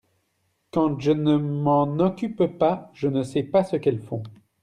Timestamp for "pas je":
2.57-3.07